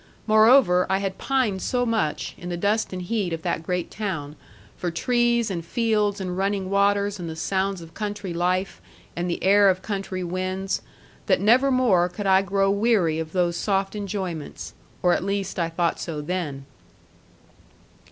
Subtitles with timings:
[0.25, 4.35] Moreover, I had pined so much, in the dust and heat of that great town,
[4.75, 8.81] for trees, and fields, and running waters, and the sounds of country life,
[9.15, 10.81] and the air of country winds,
[11.27, 15.69] that never more could I grow weary of those soft enjoyments; or at least I
[15.69, 16.65] thought so then.